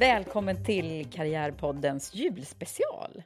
[0.00, 3.22] Välkommen till Karriärpoddens julspecial.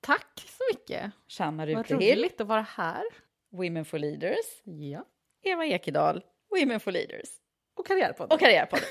[0.00, 1.12] Tack så mycket.
[1.28, 3.02] Shanna Vad Rutehill, roligt att vara här.
[3.52, 4.62] Women for Leaders.
[4.64, 5.04] Ja.
[5.42, 7.28] Eva Ekedal, Women for Leaders.
[7.74, 8.34] Och Karriärpodden.
[8.34, 8.84] Och Karriärpodden.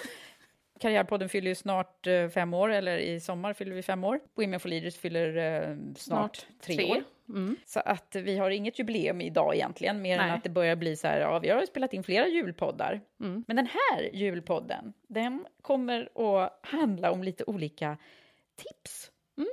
[0.80, 4.20] Karriärpodden fyller ju snart eh, fem år, eller i sommar fyller vi fem år.
[4.36, 6.92] Women for Leaders fyller eh, snart, Snart tre, tre.
[6.92, 7.04] år.
[7.30, 7.56] Mm.
[7.66, 10.38] Så att vi har inget jubileum idag egentligen, mer än Nej.
[10.38, 13.02] att det börjar bli så här, ja, vi har spelat in flera julpoddar.
[13.20, 13.44] Mm.
[13.48, 17.98] Men den här julpodden, den kommer att handla om lite olika
[18.56, 19.12] tips.
[19.38, 19.50] Mm.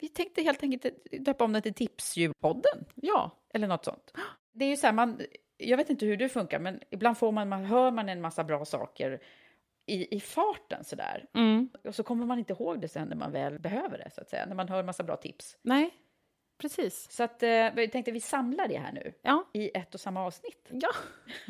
[0.00, 0.86] Vi tänkte helt enkelt
[1.20, 3.30] döpa om den till Tipsjulpodden, Ja.
[3.54, 4.12] eller något sånt.
[4.52, 5.20] Det är ju så här, man,
[5.56, 8.44] jag vet inte hur det funkar, men ibland får man, man hör man en massa
[8.44, 9.22] bra saker
[9.86, 11.26] i, i farten sådär.
[11.34, 11.68] Mm.
[11.84, 14.28] Och så kommer man inte ihåg det sen när man väl behöver det, så att
[14.28, 15.56] säga, när man hör en massa bra tips.
[15.62, 15.90] Nej,
[16.62, 17.10] precis.
[17.10, 19.44] Så att, eh, vi tänkte vi samlar det här nu Ja.
[19.52, 20.68] i ett och samma avsnitt.
[20.70, 20.90] Ja,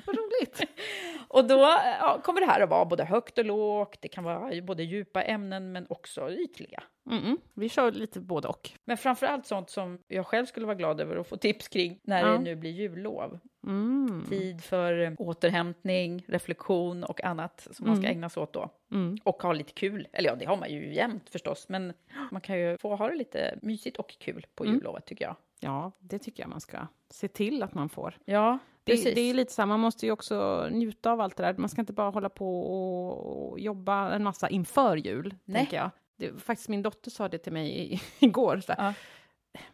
[0.06, 0.62] vad roligt.
[1.28, 1.58] Och då
[2.00, 5.22] ja, kommer det här att vara både högt och lågt, det kan vara både djupa
[5.22, 6.82] ämnen men också ytliga.
[7.10, 7.38] Mm.
[7.54, 8.70] Vi kör lite både och.
[8.84, 11.98] Men framför allt sånt som jag själv skulle vara glad över att få tips kring
[12.02, 12.32] när Ja.
[12.32, 13.38] det nu blir jullov.
[13.66, 14.24] Mm.
[14.28, 18.16] Tid för eh, återhämtning, reflektion och annat som man ska Mm.
[18.16, 18.68] ägna sig åt då.
[18.92, 19.18] Mm.
[19.24, 20.08] Och ha lite kul.
[20.12, 21.92] Eller ja, det har man ju jämt förstås, men
[22.30, 24.76] man kan ju få ha det lite mysigt och kul på Mm.
[24.76, 25.36] jullovet tycker jag.
[25.60, 26.78] Ja, det tycker jag man ska
[27.10, 28.18] se till att man får.
[28.24, 29.14] Ja, Det, precis.
[29.14, 31.54] det är lite så här, man måste ju också njuta av allt det där.
[31.54, 35.56] Man ska inte bara hålla på och, och jobba en massa inför jul, Nej.
[35.56, 35.90] tänker jag.
[36.22, 38.60] Det, faktiskt min dotter sa det till mig i, igår.
[38.66, 38.94] Så Ja.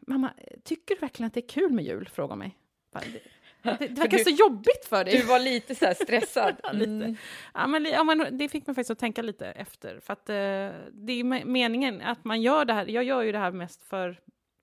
[0.01, 0.33] Mamma,
[0.65, 2.09] tycker du verkligen att det är kul med jul?
[2.13, 2.57] Frågar mig.
[3.63, 5.17] Det, det, verkar du- så jobbigt för dig.
[5.19, 6.57] Du var lite så stressad.
[6.73, 6.91] Lite.
[6.91, 7.17] Mm.
[7.55, 10.01] Ja, men, ja, men det fick mig faktiskt att tänka lite efter.
[10.01, 10.35] För att eh,
[10.93, 12.87] det är me- meningen att man gör det här.
[12.87, 14.21] Jag gör ju det här mest för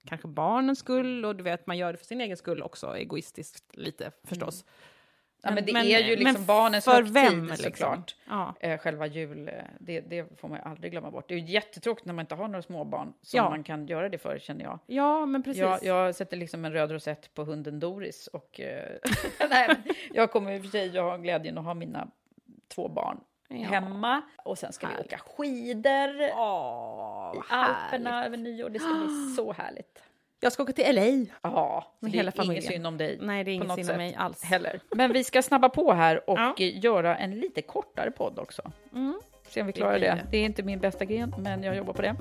[0.07, 3.75] kanske barnens skull och du vet, man gör det för sin egen skull också, egoistiskt
[3.78, 4.66] lite förstås.
[5.45, 7.63] Ja, men det Men- är ju men liksom barnens för högtid vem, liksom?
[7.72, 8.16] såklart.
[8.29, 8.53] Ja.
[8.59, 11.25] Eh, själva jul, eh, det, det får man ju aldrig glömma bort.
[11.28, 13.50] Det är ju jättetråkigt när man inte har några småbarn som Ja.
[13.50, 14.79] man kan göra det för, känner jag.
[14.85, 15.61] ja, men precis.
[15.61, 18.89] Jag, jag sätter liksom en röd rosett på hunden Doris och eh,
[19.50, 22.07] nej, men jag kommer i och för sig att ha glädjen att ha mina
[22.67, 23.55] två barn Ja.
[23.67, 25.13] hemma och sen ska vi Härligt.
[25.13, 28.69] åka skidor Åh, i Alperna över nyår.
[28.69, 30.01] Det ska bli så härligt.
[30.45, 31.25] Jag ska åka till LA.
[31.41, 32.63] Ja, Med det hela är familjen.
[32.63, 33.17] inget synd om dig.
[33.22, 34.44] Nej, det är inget synd om mig alls.
[34.44, 34.79] Heller.
[34.95, 36.56] Men vi ska snabba på här och Ja.
[36.57, 38.72] göra en lite kortare podd också.
[38.94, 39.19] Mm.
[39.47, 40.16] Se om vi Det klarar blir det.
[40.16, 40.28] det.
[40.31, 42.16] Det är inte min bästa gren, men jag jobbar på det.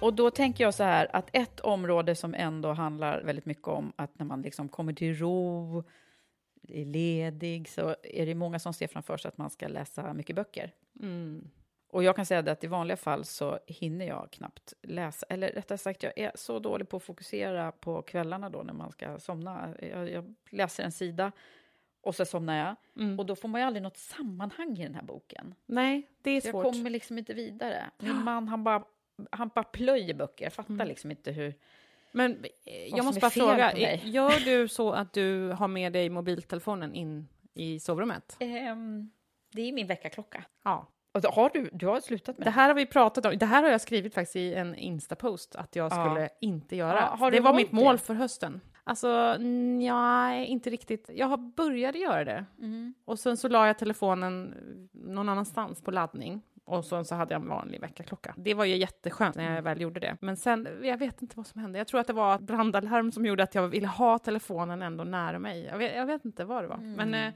[0.00, 3.92] Och då tänker jag så här att ett område som ändå handlar väldigt mycket om
[3.96, 5.84] att när man liksom kommer till ro,
[6.68, 10.36] är ledig, så är det många som ser framför sig att man ska läsa mycket
[10.36, 10.70] böcker.
[11.00, 11.50] Mm.
[11.92, 15.48] Och jag kan säga det att i vanliga fall så hinner jag knappt läsa, eller
[15.52, 19.18] rättare sagt, jag är så dålig på att fokusera på kvällarna då när man ska
[19.18, 19.74] somna.
[19.80, 21.32] Jag, jag läser en sida
[22.00, 22.76] och så somnar jag.
[23.04, 23.18] Mm.
[23.18, 25.54] Och då får man ju aldrig något sammanhang i den här boken.
[25.66, 26.64] Nej, det är Så jag svårt.
[26.64, 27.90] kommer liksom inte vidare.
[27.98, 28.84] Min man, han bara,
[29.30, 30.44] han bara plöjer böcker.
[30.44, 30.88] Jag fattar Mm.
[30.88, 31.54] liksom inte hur...
[32.12, 36.08] Men eh, jag måste bara fråga, eh, gör du så att du har med dig
[36.10, 38.36] mobiltelefonen in i sovrummet?
[38.40, 39.10] Ehm,
[39.52, 40.44] det är min väckarklocka.
[40.62, 43.38] Ja, har du, du har slutat med Det här har vi pratat om.
[43.38, 46.04] Det här har jag skrivit faktiskt i en Insta-post att jag Ja.
[46.06, 47.00] skulle inte göra.
[47.00, 48.02] Ja, har det var mitt mål det?
[48.02, 48.60] för hösten.
[48.84, 51.10] Alltså, nej, inte riktigt.
[51.14, 52.44] Jag har började göra det.
[52.58, 52.94] Mm.
[53.04, 54.54] Och sen så la jag telefonen
[54.92, 56.42] någon annanstans på laddning.
[56.64, 58.34] Och sen så hade jag en vanlig väckarklocka.
[58.36, 60.16] Det var ju jätteskönt när jag väl gjorde det.
[60.20, 61.78] Men sen, jag vet inte vad som hände.
[61.78, 65.04] Jag tror att det var ett brandalarm som gjorde att jag ville ha telefonen ändå
[65.04, 65.64] nära mig.
[65.64, 66.76] Jag vet, jag vet inte vad det var.
[66.76, 67.32] Men, eh,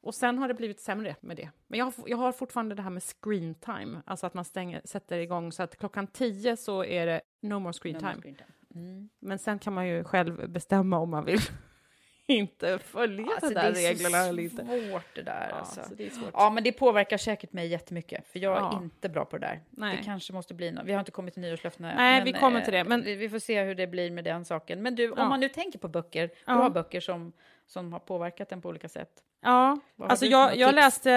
[0.00, 1.50] och sen har det blivit sämre med det.
[1.66, 4.02] Men jag har, jag har fortfarande det här med screen time.
[4.06, 7.72] Alltså att man stänger, sätter igång så att klockan 10 så är det no more
[7.72, 8.34] screen time.
[8.74, 9.08] Mm.
[9.18, 11.40] Men sen kan man ju själv bestämma om man vill
[12.26, 14.66] inte följa Alltså, de där det är reglerna eller inte.
[14.90, 15.46] svårt det där.
[15.50, 15.82] Ja, alltså.
[15.88, 16.30] så det är svårt.
[16.32, 18.80] Ja, men det påverkar säkert mig jättemycket, för jag är Ja.
[18.82, 19.60] inte bra på det där.
[19.70, 19.96] Nej.
[19.96, 20.84] Det kanske måste bli något.
[20.86, 21.94] Vi har inte kommit till nyårslöftena.
[21.94, 24.44] Nej, vi kommer till det, eh, men- vi, får se hur det blir med den
[24.44, 24.82] saken.
[24.82, 25.22] Men du, Ja.
[25.22, 27.32] om man nu tänker på böcker, bra böcker som,
[27.66, 29.22] som har påverkat en på olika sätt.
[29.40, 31.10] Ja, alltså jag, jag läste,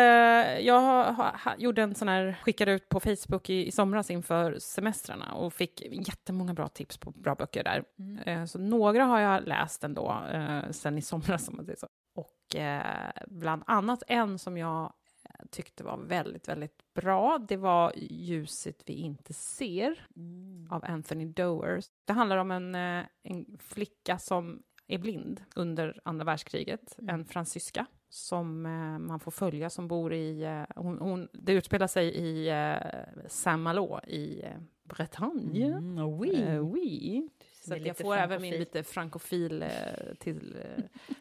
[0.62, 4.60] jag har, har, gjorde en sån här, skickade ut på Facebook i, i somras inför
[4.60, 7.84] semestrarna och fick jättemånga bra tips på bra böcker där.
[8.00, 8.18] Mm.
[8.18, 11.88] Eh, så några har jag läst ändå eh, sen i somras, om man säger så.
[12.16, 17.94] Och eh, bland annat en som jag eh, tyckte var väldigt, väldigt bra, det var
[17.96, 20.08] Ljuset vi inte ser
[20.70, 21.86] av Anthony Dowers.
[22.06, 27.86] Det handlar om en, eh, en flicka som är blind under andra världskriget, en fransyska
[28.14, 30.44] som eh, man får följa som bor i...
[30.44, 34.46] Eh, hon, hon, det utspelar sig i eh, Saint-Malo i
[34.84, 35.66] Bretagne.
[35.66, 36.42] Mm, oui.
[36.42, 37.30] Eh, oui.
[37.64, 39.66] Så jag får även min lite frankofil
[40.20, 40.58] till,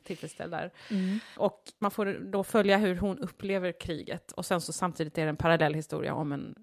[0.02, 0.72] tillfredsställd där.
[0.90, 1.18] Mm.
[1.36, 5.28] Och man får då följa hur hon upplever kriget och sen så samtidigt är det
[5.28, 6.54] en parallell historia om en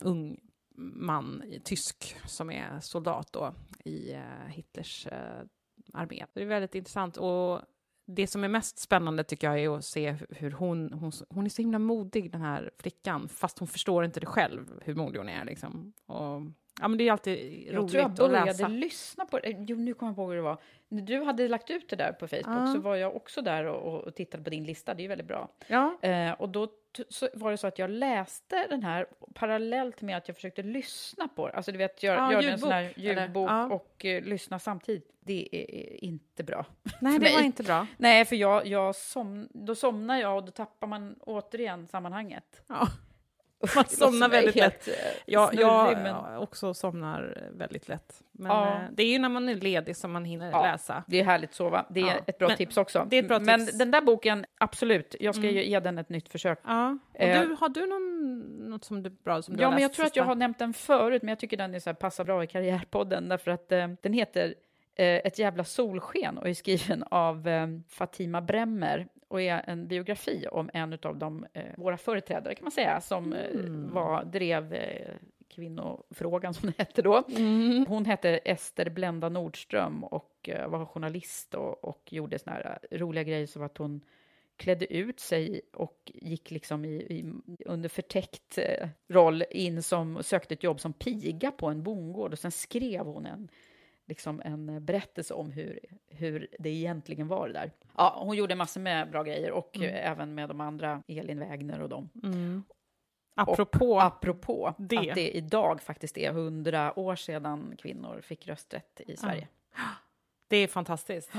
[0.00, 0.40] ung
[0.76, 4.16] man, tysk, som är soldat då i
[4.48, 5.06] Hitlers
[5.92, 6.26] armé.
[6.32, 7.60] Det är väldigt intressant och
[8.06, 11.50] det som är mest spännande tycker jag är att se hur hon, hon, hon är
[11.50, 15.28] så himla modig den här flickan, fast hon förstår inte det själv, hur modig hon
[15.28, 15.92] är liksom.
[16.06, 16.42] Och,
[16.80, 18.68] ja men det är alltid Jag roligt tror jag att började läsa.
[18.68, 19.50] lyssna på det.
[19.68, 20.58] Jo, nu kommer jag på hur det var.
[20.88, 22.72] När du hade lagt ut det där på Facebook Ja.
[22.74, 24.94] så var jag också där och, och tittade på din lista.
[24.94, 25.48] Det är ju väldigt bra.
[25.66, 26.68] Ja, Eh, och då
[27.08, 31.28] så var det så att jag läste den här parallellt med att jag försökte lyssna
[31.28, 31.52] på det.
[31.54, 33.66] Alltså du vet, gör, Ja, gör en sån här ljudbok Ja.
[33.66, 35.10] och eh, lyssna samtidigt.
[35.20, 36.66] Det är, inte bra.
[37.00, 37.86] nej det var inte bra.
[37.96, 42.62] Nej, för jag, jag som, då somnar jag och då tappar man återigen sammanhanget.
[42.66, 42.88] Ja.
[43.76, 44.94] Man somnar väldigt helt, eh,
[45.26, 48.22] Ja, jag men- också somnar väldigt lätt.
[48.32, 48.68] Men Ja.
[48.68, 50.62] eh, det är ju när man är ledig som man hinner Ja.
[50.62, 51.04] läsa.
[51.06, 51.86] Det är härligt att sova.
[51.90, 53.06] Det är Ja, ett bra men tips också.
[53.10, 53.72] det är ett bra Men tips.
[53.72, 53.78] Mm.
[53.78, 55.16] den där boken, absolut.
[55.20, 56.58] Jag ska ju ge den ett nytt försök.
[56.64, 56.98] Ja.
[57.14, 57.40] Och Eh.
[57.42, 58.40] du, har du någon,
[58.70, 60.34] något som du bra som du Ja, har men jag läst tror att jag har
[60.34, 63.50] nämnt den förut, men jag tycker den är så här, passar bra i Karriärpodden därför
[63.50, 64.54] att eh, den heter
[64.96, 67.48] Ett jävla solsken och är skriven av
[67.88, 72.72] Fatima Bremmer och är en biografi om en av de, eh, våra företrädare kan man
[72.72, 73.90] säga, som eh, Mm.
[73.92, 75.14] var, drev eh,
[75.48, 77.24] kvinnofrågan som det hette då.
[77.36, 77.86] Mm.
[77.88, 82.98] Hon hette Ester Blenda Nordström och eh, var journalist och, och gjorde såna här eh,
[82.98, 84.00] roliga grejer som att hon
[84.56, 87.32] klädde ut sig och gick liksom i, i,
[87.66, 92.38] under förtäckt eh, roll in som sökte ett jobb som piga på en bondgård och
[92.38, 93.48] sen skrev hon en,
[94.06, 97.70] liksom en berättelse om hur, hur det egentligen var det där.
[97.96, 101.80] Ja, hon gjorde massor med bra grejer och eh, även med de andra, Elin Wägner
[101.80, 102.10] och dem.
[102.22, 102.64] Mm.
[103.36, 104.98] Apropå, Apropå det.
[104.98, 109.48] att det idag faktiskt är hundra år sedan kvinnor fick rösträtt i Sverige.
[110.48, 111.32] det är fantastiskt.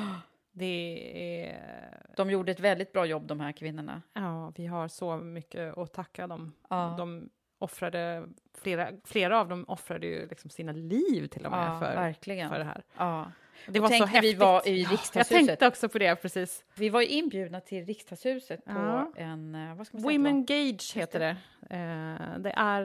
[0.51, 2.13] Det är...
[2.15, 4.01] De gjorde ett väldigt bra jobb, de här kvinnorna.
[4.13, 6.53] Ja, vi har så mycket att tacka dem.
[6.69, 6.95] Ja.
[6.97, 8.23] De offrade,
[8.61, 12.49] flera, flera av dem offrade ju liksom sina liv till och med Ja, för, verkligen.
[12.49, 12.83] för det här.
[12.97, 13.31] Ja.
[13.67, 14.37] Det Och var så när vi häftigt.
[14.39, 15.47] var i Ja, Jag riksdagshuset.
[15.47, 16.63] tänkte också på det, precis.
[16.75, 19.11] Vi var ju inbjudna till riksdagshuset på Ja.
[19.15, 20.17] en, eh, vad ska man säga?
[20.17, 21.37] Women det Gage heter det.
[21.75, 22.81] Eh, det är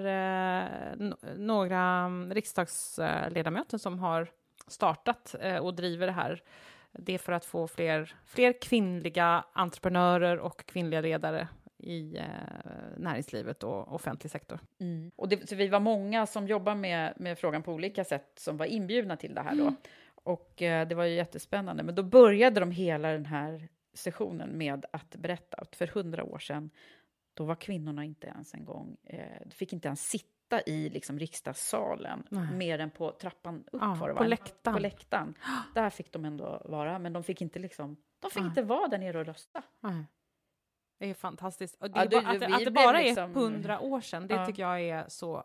[0.61, 4.29] eh, några mm, riksdagsledamöter som har
[4.67, 6.43] startat och driver det här.
[6.93, 11.49] Det är för att få fler, fler kvinnliga entreprenörer och kvinnliga ledare
[11.83, 12.25] i eh,
[12.97, 14.61] näringslivet och offentlig sektor.
[14.81, 15.11] Mm.
[15.17, 18.57] Och det, så vi var många som jobbar med, med frågan på olika sätt som
[18.57, 19.75] var inbjudna till det här då.
[20.25, 21.83] Och eh, det var ju jättespännande.
[21.83, 26.39] Men då började de hela den här sessionen med att berätta att för hundra år
[26.39, 26.71] sedan
[27.35, 32.23] då var kvinnorna inte ens en gång, eh, fick inte ens sitta i liksom, riksdagssalen
[32.29, 32.55] Nej.
[32.55, 34.29] mer än på trappan upp Ja, var det, på va?
[34.29, 34.77] läktaren.
[34.77, 35.35] På läktaren.
[35.75, 38.49] Där fick de ändå vara, men de fick inte liksom, de fick Nej.
[38.49, 39.63] inte vara där nere och rösta.
[39.81, 40.05] Nej.
[41.01, 41.77] Det är fantastiskt.
[41.83, 44.27] Och det Ja, är det- bara, att, att det bara liksom- är hundra år sedan,
[44.27, 44.47] det Ja.
[44.47, 45.45] tycker jag är så...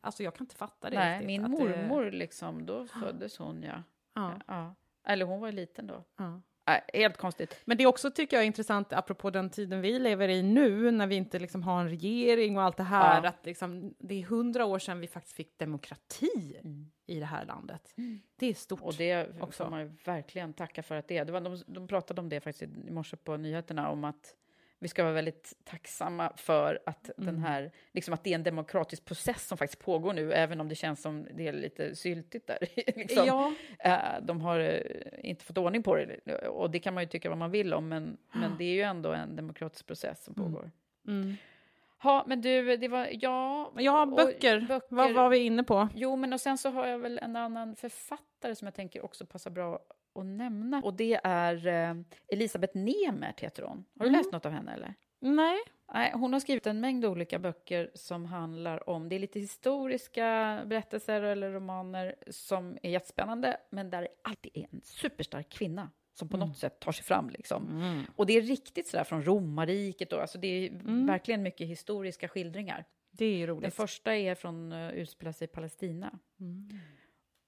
[0.00, 1.26] Alltså jag kan inte fatta det Nej, riktigt.
[1.26, 3.82] min mormor liksom, då föddes hon ja.
[4.14, 4.74] Det, ja.
[5.06, 6.04] Eller hon var liten då.
[6.66, 7.56] Nej, helt konstigt.
[7.64, 11.06] Men det är också, tycker jag, intressant, apropå den tiden vi lever i nu, när
[11.06, 13.28] vi inte liksom har en regering och allt det här, Ja.
[13.28, 16.60] att liksom, det är hundra år sedan vi faktiskt fick demokrati
[17.06, 17.94] i det här landet.
[18.36, 18.80] Det är stort.
[18.80, 19.64] Och det också.
[19.64, 21.24] får man ju verkligen tacka för att det är.
[21.24, 24.34] Det var, de, de pratade om det faktiskt i morse på nyheterna, om att
[24.82, 29.04] vi ska vara väldigt tacksamma för att, den här, liksom att det är en demokratisk
[29.04, 32.58] process som faktiskt pågår nu, även om det känns som det är lite syltigt där.
[32.96, 33.26] liksom.
[33.26, 34.80] Ja, Eh, de har eh,
[35.18, 37.88] inte fått ordning på det, och det kan man ju tycka vad man vill om,
[37.88, 40.70] men, men det är ju ändå en demokratisk process som pågår.
[41.06, 41.36] mm.
[42.04, 43.72] Ja, men du, det var, ja...
[43.76, 44.60] ja och böcker.
[44.60, 44.82] böcker.
[44.88, 45.88] Vad var vi inne på?
[45.94, 49.26] Jo, men och sen så har jag väl en annan författare som jag tänker också
[49.26, 49.80] passar bra
[50.14, 50.80] att nämna.
[50.84, 51.94] Och det är eh,
[52.28, 53.84] Elisabeth Nemert, heter hon.
[53.98, 54.18] Har du Mm.
[54.20, 54.72] läst något av henne?
[54.74, 54.94] eller?
[55.20, 55.58] Nej.
[55.94, 60.62] Nej, hon har skrivit en mängd olika böcker som handlar om, det är lite historiska
[60.66, 66.28] berättelser eller romaner som är jättespännande, men där det alltid är en superstark kvinna som
[66.28, 67.30] på något sätt tar sig fram.
[67.30, 68.04] Liksom.
[68.16, 70.70] Och det är riktigt sådär från romarriket, och, alltså det är
[71.06, 72.84] verkligen mycket historiska skildringar.
[73.10, 73.74] Det är ju Den roligt.
[73.74, 76.18] första är från uh, utspelar sig i Palestina.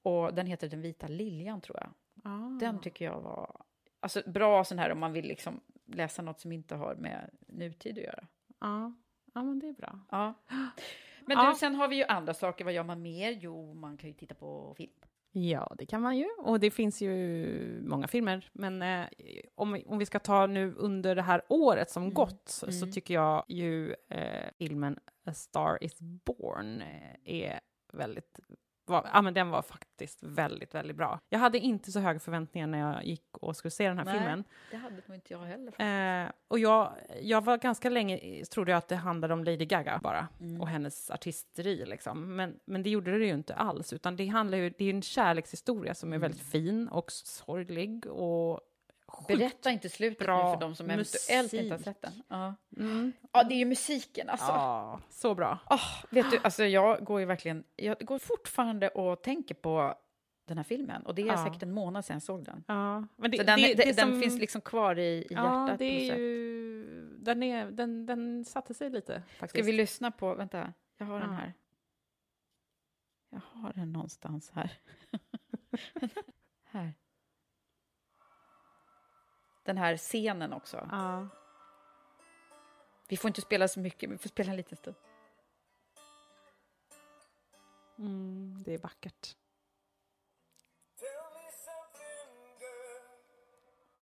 [0.02, 1.90] Och den heter Den vita liljan, tror jag.
[2.24, 2.58] Ah.
[2.60, 3.60] Den tycker jag var
[4.00, 7.98] alltså, bra sån här om man vill liksom läsa något som inte har med nutid
[7.98, 8.26] att göra.
[8.60, 8.92] Ja.
[9.34, 9.98] ja, men det är bra.
[10.10, 10.34] Ja.
[11.26, 11.50] Men Ja.
[11.50, 12.64] du, sen har vi ju andra saker.
[12.64, 13.30] Vad gör man mer?
[13.32, 14.92] Jo, man kan ju titta på film.
[15.32, 16.26] Ja, det kan man ju.
[16.38, 18.50] Och det finns ju många filmer.
[18.52, 19.06] Men eh,
[19.54, 22.14] om, vi- om vi ska ta nu under det här året som Mm.
[22.14, 27.60] gått så, så tycker jag ju eh, filmen A Star Is Born eh, är
[27.92, 28.40] väldigt...
[28.86, 31.20] Var, ja, men den var faktiskt väldigt, väldigt bra.
[31.28, 34.14] Jag hade inte så höga förväntningar när jag gick och skulle se den här Nej.
[34.18, 34.44] filmen.
[34.70, 36.24] Det hade nog inte jag heller.
[36.24, 40.00] Eh, och jag, jag var ganska länge, trodde jag att det handlade om Lady Gaga
[40.02, 40.60] bara, Mm.
[40.60, 42.36] och hennes artisteri liksom.
[42.36, 45.02] Men, men det gjorde det ju inte alls, utan det handlar ju, det är en
[45.02, 48.60] kärlekshistoria som är väldigt fin och sorglig och
[49.28, 51.84] Berätta inte slutet nu bra för de som eventuellt inte har musik.
[51.84, 52.22] sett den.
[52.28, 52.54] Ja.
[52.76, 53.12] Mm.
[53.32, 54.46] ja, det är ju musiken alltså.
[54.46, 55.58] Ja, så bra.
[55.70, 59.94] Åh, vet du, alltså jag går ju verkligen, jag går fortfarande och tänker på
[60.46, 61.06] den här filmen.
[61.06, 61.44] Och det är Ja.
[61.44, 62.64] säkert en månad sedan jag såg den.
[62.68, 65.62] Ja, men det, Så den, det, det, den som- finns liksom kvar i, i Ja,
[65.64, 65.78] hjärtat.
[65.78, 67.18] det ju...
[67.18, 69.50] Den, är, den, den satte sig lite, faktiskt.
[69.50, 71.36] Ska vi lyssna på, vänta, jag har den Ja.
[71.36, 71.52] här.
[73.30, 74.72] Jag har den någonstans här.
[76.64, 76.92] här.
[79.64, 80.88] Den här scenen också.
[80.90, 81.28] Ja.
[83.08, 84.96] Vi får inte spela så mycket, men vi får spela en liten stund.
[87.98, 89.36] Mm, det är vackert.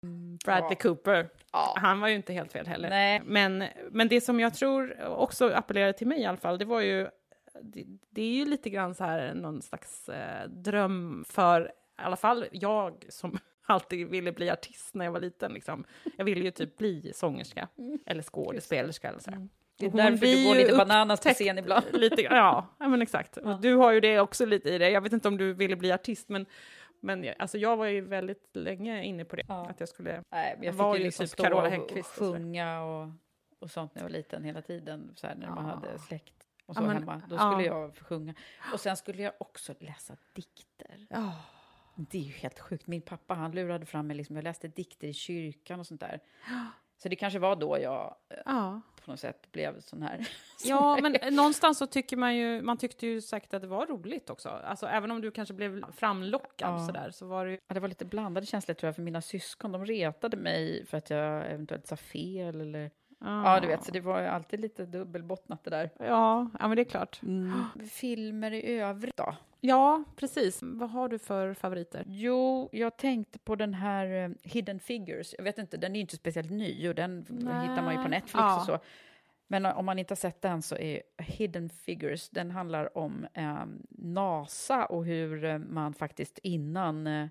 [0.04, 0.76] Mm, Bradley Ja.
[0.76, 1.30] Cooper.
[1.52, 1.76] Ja.
[1.78, 2.90] Han var ju inte helt fel heller.
[2.90, 3.22] Nej.
[3.26, 6.82] Men, men det som jag tror också appellerade till mig i alla fall, det var
[6.82, 7.10] ju...
[7.62, 11.62] Det, det är ju lite grann så här någon slags eh, dröm för
[12.00, 13.38] i alla fall jag som
[13.70, 15.54] alltid ville bli artist när jag var liten.
[15.54, 15.84] Liksom.
[16.18, 17.68] Jag ville ju typ bli sångerska
[18.06, 19.10] eller skådespelerska.
[19.10, 19.32] Eller så.
[19.32, 19.48] här.
[19.78, 21.86] Det är därför du går lite bananas på scen ibland.
[21.94, 23.38] Lite, ja, ja, men exakt.
[23.38, 24.92] Och Du har ju det också lite i dig.
[24.92, 26.46] Jag vet inte om du ville bli artist, men,
[27.00, 29.44] men jag- alltså, jag var ju väldigt länge inne på det.
[29.48, 29.68] Ja.
[29.70, 30.24] Att jag skulle...
[30.32, 33.10] Nej, jag var ju liksom typ Carola och, Häggkvist och och sjunga och,
[33.60, 35.76] och sånt när jag var liten hela tiden, så här, när man Ja.
[35.76, 36.34] hade släkt
[36.66, 37.22] och så Ja, men- hemma.
[37.30, 37.52] Då ja.
[37.52, 38.34] skulle jag sjunga.
[38.74, 41.08] Och sen skulle jag också läsa dikter.
[42.02, 42.88] Det är ju helt sjukt.
[42.88, 46.20] Min pappa han lurade fram mig, liksom, jag läste dikter i kyrkan och sånt där.
[46.98, 48.82] Så det kanske var då jag eh, ja.
[49.06, 50.28] på något sätt blev sån här.
[50.64, 54.30] Ja, men någonstans så tycker man ju, man tyckte ju säkert att det var roligt
[54.30, 54.50] också.
[54.50, 56.86] Alltså även om du kanske blev framlockad Ja.
[56.86, 57.58] sådär, så var det ju...
[57.68, 59.72] Ja, det var lite blandade känslor tror jag för mina syskon.
[59.72, 62.92] De retade mig för att jag eventuellt sa fel eller...
[63.20, 65.90] Ja, du vet, så det var ju alltid lite dubbelbottnat det där.
[66.00, 67.22] Ja, ja, men det är klart.
[67.92, 69.36] Filmer i övrigt då?
[69.62, 70.60] Ja, precis.
[70.62, 72.04] Vad har du för favoriter?
[72.08, 75.36] Jo, jag tänkte på den här eh, Hidden Figures.
[75.38, 77.62] Jag vet inte, den är inte speciellt ny och den Nej.
[77.70, 78.60] hittar man ju på Netflix Ja.
[78.60, 78.80] och så.
[79.48, 83.28] Men eh, om man inte har sett den så är Hidden Figures, den handlar om
[83.34, 87.28] eh, NASA och hur eh, man faktiskt innan, eh,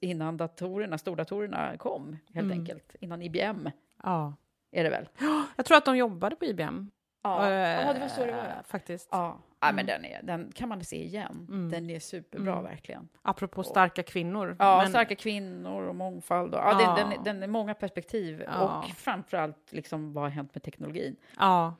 [0.00, 2.58] innan datorerna, stordatorerna kom, helt Mm.
[2.60, 3.70] enkelt, innan IBM
[4.02, 4.34] Ja.
[4.70, 5.08] är det väl?
[5.56, 6.90] Jag tror att de jobbade på IBM.
[7.22, 7.52] Ja, Eh,
[7.86, 8.62] ja det var så det var.
[8.66, 9.08] Faktiskt.
[9.12, 11.46] Ja, ja men den, är, den kan man se igen.
[11.50, 11.70] Mm.
[11.70, 12.64] Den är superbra, Mm.
[12.64, 13.08] verkligen.
[13.22, 14.56] Apropå starka kvinnor.
[14.58, 16.54] Ja, Men- starka kvinnor och mångfald.
[16.54, 16.96] Och, ja, Ja.
[16.96, 18.44] Den, den, den är många perspektiv.
[18.46, 18.78] Ja.
[18.78, 21.16] Och framförallt, liksom, vad har hänt med teknologin?
[21.38, 21.74] Ja,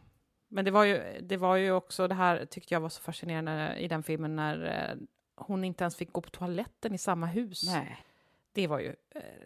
[0.48, 3.76] men det var, ju, det var ju också det här tyckte jag var så fascinerande
[3.78, 4.96] i den filmen när eh,
[5.36, 7.62] hon inte ens fick gå på toaletten i samma hus.
[7.66, 7.96] Nej.
[8.52, 8.94] Det var ju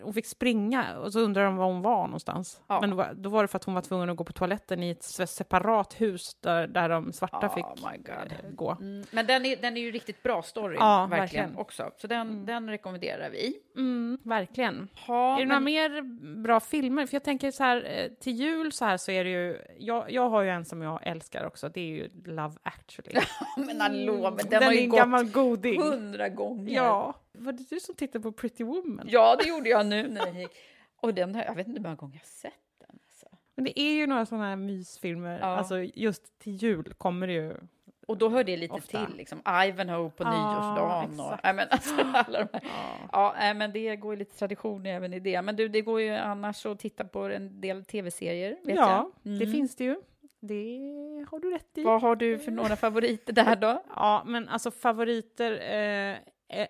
[0.02, 2.60] hon fick springa och så undrade de var hon var någonstans.
[2.66, 2.80] Ja.
[2.80, 4.82] Men då var, då var det för att hon var tvungen att gå på toaletten
[4.82, 7.64] i ett se- separat hus där, där de svarta Oh fick
[8.08, 8.70] eh, gå.
[8.80, 11.56] Mm, men den är, den är ju riktigt bra story, Ja, verkligen, verkligen.
[11.56, 11.90] också.
[11.96, 13.54] Så den, den rekommenderar vi.
[13.76, 14.88] Mm, verkligen.
[15.06, 16.02] Ha, är det några men- mer
[16.42, 17.06] bra filmer?
[17.06, 20.10] För jag tänker så här, eh, till jul så här så är det ju, jag,
[20.12, 23.20] jag har ju en som jag älskar också, det är ju Love actually.
[23.56, 26.74] men hallå, men den, Den har ju gått hundra gånger.
[26.74, 29.06] Ja, var det du som tittade på Pretty Woman?
[29.10, 30.50] ja, det gjorde jag nu när jag gick.
[31.00, 32.98] Och den jag vet inte hur många gånger jag sett den.
[33.08, 33.26] Alltså.
[33.54, 35.46] Men det är ju några sådana här mysfilmer, Ja.
[35.46, 37.54] alltså just till jul kommer det ju.
[38.06, 39.06] Och då hör det lite Ofta.
[39.06, 41.20] till, liksom Ivanhoe på Ja, nyårsdagen.
[41.20, 42.62] Och, nej, men, alltså, alla de här.
[43.12, 45.42] Ja, nej, men det går ju lite tradition även i det.
[45.42, 48.90] Men du, det går ju annars att titta på en del tv-serier, vet ja,
[49.24, 49.32] jag.
[49.32, 49.38] Mm.
[49.38, 49.96] det finns det ju.
[50.40, 50.78] Det
[51.30, 51.84] har du rätt i.
[51.84, 53.82] Vad har du för några favoriter där då?
[53.96, 55.52] Ja, men alltså favoriter.
[55.52, 56.16] Eh,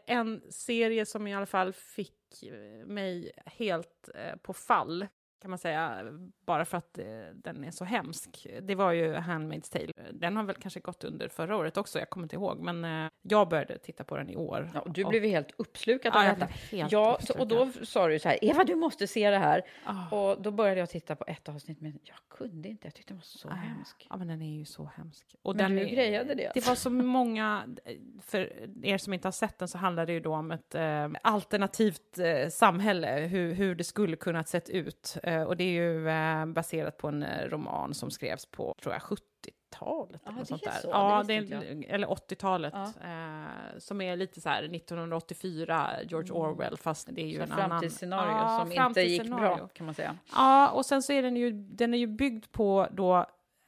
[0.07, 5.06] en serie som i alla fall fick Eh, mig helt eh, på fall,
[5.40, 6.02] kan man säga,
[6.47, 7.04] bara för att eh,
[7.35, 8.47] den är så hemsk.
[8.62, 9.92] Det var ju Handmaid's Tale.
[10.12, 13.11] Den har väl kanske gått under förra året också, jag kommer inte ihåg, men eh,
[13.23, 14.71] jag började titta på den i år.
[14.75, 16.76] Ja, och du Och- blev ju helt uppslukad Ja, av jag detta.
[16.90, 17.88] Ja, så, och då uppslukad.
[17.88, 19.62] sa du så här, Eva du måste se det här.
[19.85, 20.16] Ah.
[20.16, 23.18] Och då började jag titta på ett avsnitt, men jag kunde inte, jag tyckte den
[23.18, 24.07] var så Ah, hemsk.
[24.11, 25.35] Ja, men den är ju så hemsk.
[25.42, 27.76] Och Men den du är, grejade det, Det var så många,
[28.23, 28.52] för
[28.83, 32.18] er som inte har sett den så handlar det ju då om ett eh, alternativt
[32.18, 35.16] eh, samhälle, hur, hur det skulle kunna sett ut.
[35.28, 38.94] Eh, och det är ju eh, baserat på en eh, roman som skrevs på, tror
[38.94, 40.23] jag, 70-talet.
[40.25, 40.73] Ja, eller sånt där.
[40.73, 42.75] så, ja, det är, eller 80-talet.
[42.76, 42.85] Ja.
[42.85, 47.52] Eh, som är lite så här 1984, George Orwell, fast det är ju Så en
[47.52, 47.68] annan...
[47.70, 49.56] framtidsscenario som inte gick framtidsscenario.
[49.56, 50.16] bra, kan man säga.
[50.32, 53.26] Ja, och sen så är den ju, den är ju byggd på då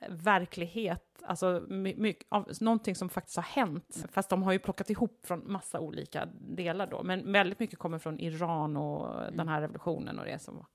[0.08, 4.04] verklighet, alltså my, my, av någonting som faktiskt har hänt.
[4.12, 7.02] Fast de har ju plockat ihop från massa olika delar då.
[7.02, 10.66] Men väldigt mycket kommer från Iran och den här revolutionen och det som var.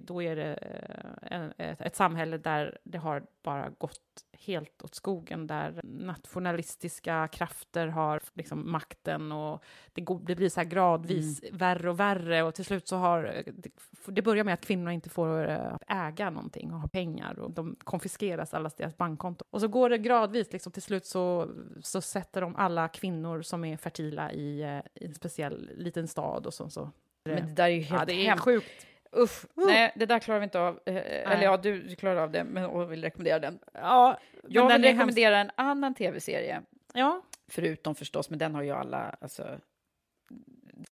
[0.00, 4.00] Då är det eh, en, ett, ett samhälle där det har bara gått
[4.32, 10.60] helt åt skogen, där nationalistiska krafter har liksom makten och det, går, det blir så
[10.60, 13.70] här gradvis värre och värre och till slut så har det,
[14.06, 15.76] det börjar med att kvinnor inte får eh,
[16.06, 19.44] äga någonting och ha pengar och de konfiskeras allas deras bankkonto.
[19.50, 21.48] Och så går det gradvis, liksom till slut så,
[21.82, 26.46] så sätter de alla kvinnor som är fertila i, eh, i en speciell liten stad
[26.46, 26.70] och så.
[26.70, 26.90] så.
[27.24, 28.44] Men det där är ju helt ja, det är hemskt.
[28.44, 28.87] sjukt.
[29.16, 30.80] Usch, nej, det där klarar vi inte av.
[30.86, 30.96] Eh,
[31.32, 33.58] Eller ja, du, du klarar av det, men och vill rekommendera den.
[33.72, 34.18] Ja,
[34.48, 34.84] Jag vill är hemskt.
[34.98, 36.62] rekommendera en annan tv-serie,
[36.94, 39.58] Ja, förutom förstås, men den har ju alla, alltså,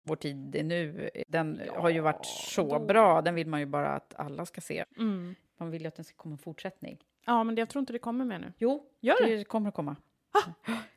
[0.04, 3.66] vår tid är nu, den har ju varit så då- bra, den vill man ju
[3.66, 4.86] bara att alla ska se.
[4.98, 5.36] mm.
[5.58, 6.98] Man vill ju att den ska komma en fortsättning.
[7.26, 8.54] ja, men jag tror inte det kommer med nu.
[8.58, 9.38] Jo, Gör det?
[9.38, 9.96] det kommer att komma.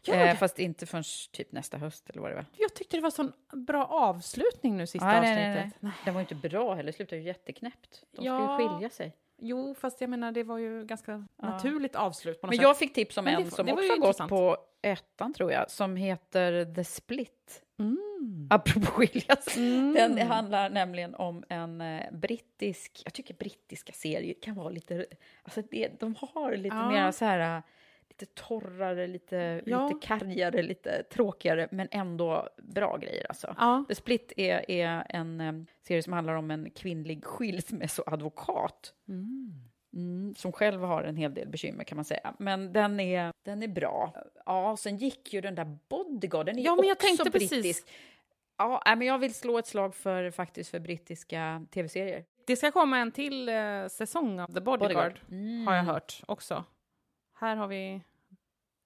[0.02, 0.36] Gör Eh, det?
[0.36, 2.44] fast inte förrän typ nästa höst, eller vad det var.
[2.56, 5.72] Jag tyckte det var sån bra avslutning nu, sista Nej, nej, avsnittet.
[5.80, 5.92] nej, nej.
[6.04, 8.04] Den var ju inte bra heller, slutade ju jätteknäppt.
[8.16, 8.56] De Ja.
[8.56, 9.16] ska ju skilja sig.
[9.40, 12.62] Jo, fast jag menar, det var ju ganska naturligt avslut Men sätt.
[12.62, 15.52] jag fick tips om Men det- en som det också har gått på ettan, tror
[15.52, 17.62] jag, som heter The Split.
[17.78, 18.46] Mm.
[18.50, 19.54] Apropå skiljas.
[19.94, 23.02] Den handlar nämligen om en eh, brittisk...
[23.04, 25.06] Jag tycker brittiska serier kan vara lite...
[25.42, 26.88] Alltså det, de har lite Ja.
[26.90, 27.62] mer så här...
[28.20, 29.88] Lite torrare, lite, Ja.
[29.88, 33.26] lite kargare, lite tråkigare, men ändå bra grejer.
[33.28, 33.54] Alltså.
[33.58, 33.84] Ja.
[33.88, 35.52] The Split är, är en eh,
[35.82, 38.94] serie som handlar om en kvinnlig skilsmässoadvokat
[39.92, 42.34] Mm, som själv har en hel del bekymmer kan man säga.
[42.38, 44.14] Men den är, den är bra.
[44.46, 47.50] Ja, sen gick ju den där Bodyguard, den är Ja, men jag tänkte precis.
[47.50, 47.88] brittisk.
[48.58, 52.24] Ja, nej, men jag vill slå ett slag för faktiskt för brittiska tv-serier.
[52.46, 55.20] Det ska komma en till eh, säsong av The Bodyguard, Bodyguard.
[55.30, 55.66] Mm.
[55.66, 56.64] har jag hört också.
[57.40, 58.02] Här har vi...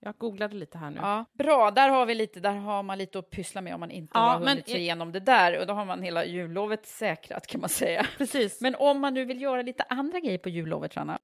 [0.04, 0.96] Jag googlade lite här nu.
[1.02, 3.90] Ja, bra, där har vi lite, där har man lite att pyssla med om man
[3.90, 5.60] inte Ja, har men hunnit sig i- igenom det där.
[5.60, 8.06] Och då har man hela jullovet säkrat kan man säga.
[8.18, 8.60] Precis.
[8.60, 11.18] Men om man nu vill göra lite andra grejer på jullovet, Sanna.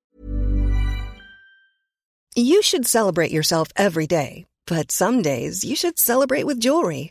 [2.37, 7.11] You should celebrate yourself every day, but some days you should celebrate with jewelry.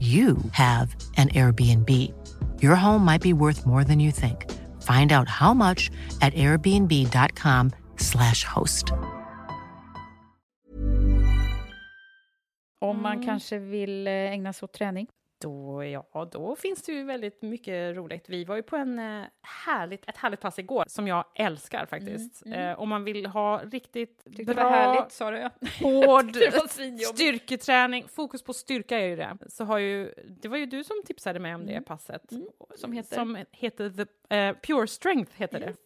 [0.00, 1.88] you have an Airbnb.
[2.62, 4.50] Your home might be worth more than you think.
[4.82, 8.92] Find out how much at airbnb.com/slash host.
[12.80, 15.06] Om man kanske vill eh, ägna sig åt träning.
[15.44, 18.28] Då, ja, då finns det ju väldigt mycket roligt.
[18.28, 22.42] Vi var ju på en eh, härligt, ett härligt pass igår som jag älskar faktiskt.
[22.46, 25.38] Eh, om man vill ha riktigt Mm, Tyckte bra, härligt, sa du.
[25.80, 26.36] hård
[27.14, 29.38] styrketräning, fokus på styrka är ju det.
[29.48, 32.32] Så har ju, det var ju du som tipsade mig om det passet.
[32.32, 32.46] Mm.
[32.76, 33.16] Som heter?
[33.16, 35.66] Som heter the, eh, Pure Strength heter det.
[35.66, 35.83] Just det.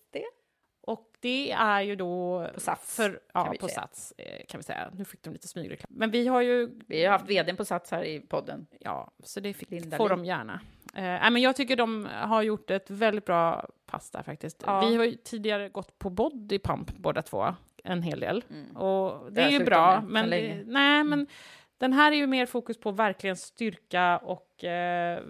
[1.20, 2.46] Det är ju då...
[2.54, 3.80] På Sats, För, kan ja, vi på säga.
[3.80, 4.90] Sats eh, kan vi säga.
[4.94, 5.92] Nu fick de lite smygreklam.
[5.94, 6.70] Men vi har ju...
[6.86, 8.66] Vi har haft vdn på Sats här i podden.
[8.80, 10.60] Ja, så det fick, Linda får de gärna.
[10.94, 14.62] Eh, men jag tycker de har gjort ett väldigt bra pass där faktiskt.
[14.66, 14.80] Ja.
[14.80, 17.54] Vi har ju tidigare gått på body pump båda två,
[17.84, 18.44] en hel del.
[18.74, 21.26] Och det har är ju bra, men, det, nej, men
[21.78, 25.22] den här är ju mer fokus på verkligen styrka och eh,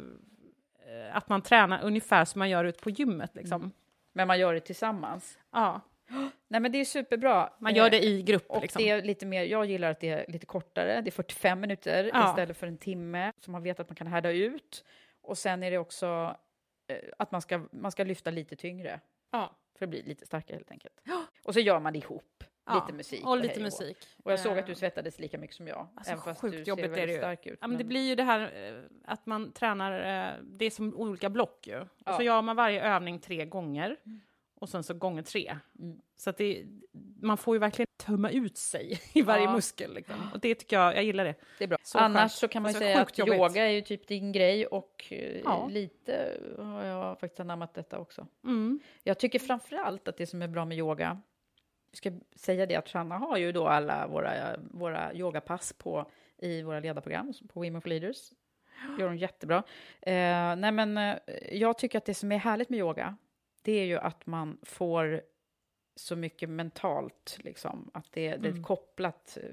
[1.12, 3.34] att man tränar ungefär som man gör ut på gymmet.
[3.34, 3.72] Liksom.
[4.18, 5.38] Men man gör det tillsammans.
[5.52, 5.80] Ja,
[6.48, 7.52] Nej, men det är superbra.
[7.58, 8.50] man gör Eh, det i grupp.
[8.50, 8.82] Och liksom.
[8.82, 12.10] det är lite mer, jag gillar att det är lite kortare, det är 45 minuter
[12.14, 12.30] Ja.
[12.30, 14.84] istället för en timme, så man vet att man kan härda ut.
[15.22, 16.36] Och sen är det också
[16.88, 19.00] eh, att man ska, man ska lyfta lite tyngre,
[19.30, 19.56] ja.
[19.78, 21.00] för att bli lite starkare helt enkelt.
[21.44, 23.26] Och så gör man det ihop, Ja, lite musik.
[23.26, 23.96] Och lite musik.
[24.24, 26.56] Och jag såg att du Eh, svettades lika mycket som jag, Alltså, även fast sjukt
[26.56, 27.18] du ser jobbigt det väldigt ju.
[27.18, 27.58] stark ut.
[27.60, 30.94] Ja, men det blir ju det här eh, att man tränar, eh, det är som
[30.96, 31.80] olika block ju.
[31.80, 32.12] Så Ja.
[32.14, 32.26] Mm.
[32.26, 33.96] gör man varje övning tre gånger
[34.60, 35.56] och sen så gånger tre.
[36.16, 36.64] Så att det,
[37.22, 39.52] man får ju verkligen tömma ut sig i varje Ja.
[39.52, 39.94] muskel.
[39.94, 40.14] Liksom.
[40.34, 41.34] Och det tycker jag, jag gillar det.
[41.58, 41.78] Det är bra.
[41.82, 42.32] Så Annars skönt.
[42.32, 43.34] så kan man ju säga att jobbigt.
[43.34, 45.12] yoga är ju typ din grej och
[45.44, 45.68] Ja.
[45.70, 48.26] lite har jag faktiskt anammat detta också.
[48.44, 48.80] Mm.
[49.02, 51.20] Jag tycker framför allt att det som är bra med yoga,
[51.92, 56.80] ska säga det att Shanna har ju då alla våra, våra yogapass på i våra
[56.80, 58.30] ledarprogram på Women for Leaders.
[58.96, 59.56] Det gör hon jättebra.
[60.00, 61.16] Eh, nej men eh,
[61.52, 63.16] jag tycker att det som är härligt med yoga,
[63.62, 65.22] det är ju att man får
[65.96, 69.50] så mycket mentalt, liksom, att det, det är kopplat eh,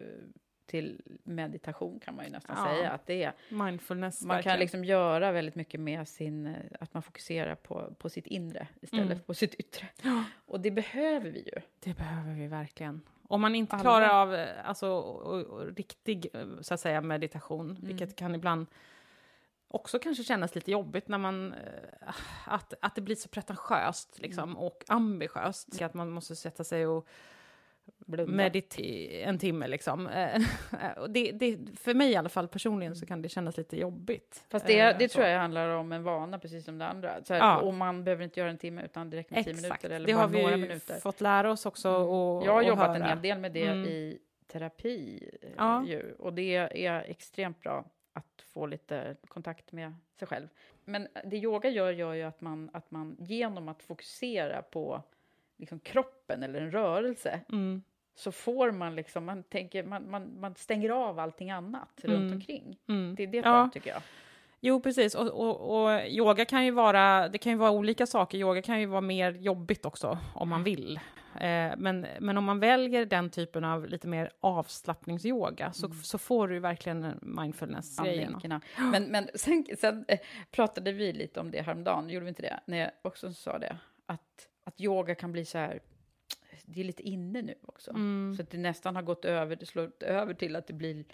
[0.66, 2.66] till meditation kan man ju nästan Ja.
[2.76, 3.34] säga att det är.
[3.50, 4.60] Mindfulness, Man kan verkligen.
[4.60, 9.06] liksom göra väldigt mycket med sin, eh, att man fokuserar på, på sitt inre istället
[9.06, 9.18] Mm.
[9.18, 9.88] för på sitt yttre.
[10.46, 11.62] Och det behöver vi ju.
[11.80, 13.02] Det behöver vi verkligen.
[13.28, 13.82] Om man inte Alla.
[13.84, 17.82] klarar av eh, alltså, och, och, riktig eh, så att säga, meditation, Mm.
[17.88, 18.68] vilket kan ibland
[19.68, 21.56] också kanske kännas lite jobbigt när man,
[22.46, 24.58] att, att det blir så pretentiöst liksom, Mm.
[24.58, 25.82] och ambitiöst.
[25.82, 27.08] Att man måste sätta sig och
[28.28, 29.68] Meditera en timme.
[29.68, 30.08] Liksom.
[30.08, 30.42] Eh,
[31.10, 34.46] det, det, för mig i alla fall personligen så kan det kännas lite jobbigt.
[34.50, 35.16] Fast det, Eh, det så.
[35.16, 37.24] tror jag handlar om en vana, precis som det andra.
[37.24, 37.58] Så här, Ja.
[37.62, 40.14] Och man behöver inte göra en timme, utan direkt med tio Exakt, minuter eller det
[40.14, 41.00] bara har vi några minuter.
[41.00, 41.90] fått lära oss också.
[41.92, 42.96] Och, jag har och jobbat höra.
[42.98, 43.86] en hel del med det Mm.
[43.86, 44.18] i
[44.48, 45.30] terapi.
[45.42, 45.86] eh, Ja.
[45.86, 50.48] Ju, och det är extremt bra att få lite kontakt med sig själv.
[50.86, 55.04] Men det yoga gör, gör ju att man, att man genom att fokusera på
[55.58, 57.84] liksom kroppen eller en rörelse Mm.
[58.16, 62.78] så får man liksom, man, tänker, man, man, man stänger av allting annat runt omkring.
[62.90, 63.16] Mm.
[63.16, 63.44] Det är det Ja.
[63.44, 64.02] skönt tycker jag.
[64.60, 65.16] Jo, precis.
[65.16, 68.38] Och, och, och yoga kan ju vara, det kan ju vara olika saker.
[68.38, 71.00] Yoga kan ju vara mer jobbigt också, om man vill.
[71.36, 76.48] Eh, men, men om man väljer den typen av lite mer avslappningsyoga så, så får
[76.48, 78.26] du verkligen mindfulness-grejen.
[78.28, 78.62] Anvinkarna.
[78.92, 80.20] Men, men sen, sen eh,
[80.52, 82.60] pratade vi lite om det häromdagen, gjorde vi inte det?
[82.66, 85.80] När jag också sa det, att, att yoga kan bli så här,
[86.66, 87.92] det är lite inne nu också.
[88.36, 91.06] Så att det nästan har gått över, det slår över till att det blir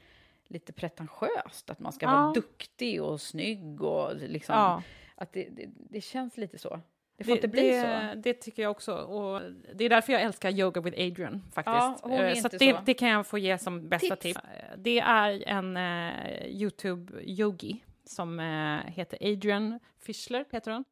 [0.47, 2.11] lite pretentiöst, att man ska Ja.
[2.11, 4.83] vara duktig och snygg och liksom, Ja.
[5.15, 6.79] att det, det, det känns lite så.
[7.17, 8.19] Det får inte bli det, så.
[8.19, 8.95] Det tycker jag också.
[8.95, 9.41] Och
[9.75, 12.03] det är därför jag älskar Yoga with Adrian, faktiskt.
[12.03, 12.81] Ja, Eh, så det, så.
[12.85, 14.21] det kan jag få ge som bästa Tips.
[14.41, 14.47] tips.
[14.77, 20.83] Det är en eh, YouTube-yogi som eh, heter Adrian Fischler, heter hon,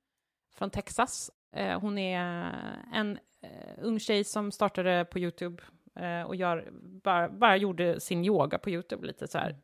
[0.56, 1.32] från Texas.
[1.52, 2.52] Eh, hon är
[2.94, 3.50] en eh,
[3.82, 5.64] ung tjej som startade på YouTube
[5.96, 6.70] eh, och gör,
[7.04, 9.56] bara, bara gjorde sin yoga på YouTube lite så här.